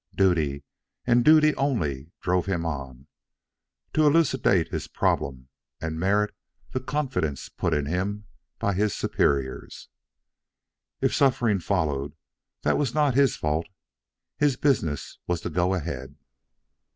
Duty, 0.15 0.63
and 1.05 1.23
duty 1.23 1.53
only, 1.57 2.11
drove 2.21 2.47
him 2.47 2.65
on 2.65 3.05
to 3.93 4.07
elucidate 4.07 4.69
his 4.69 4.87
problem 4.87 5.49
and 5.79 5.99
merit 5.99 6.33
the 6.71 6.79
confidence 6.79 7.49
put 7.49 7.71
in 7.71 7.85
him 7.85 8.25
by 8.57 8.73
his 8.73 8.95
superiors. 8.95 9.89
If 11.01 11.13
suffering 11.13 11.59
followed, 11.59 12.15
that 12.63 12.79
was 12.79 12.95
not 12.95 13.13
his 13.13 13.35
fault; 13.37 13.67
his 14.39 14.57
business 14.57 15.19
was 15.27 15.39
to 15.41 15.51
go 15.51 15.75
ahead. 15.75 16.15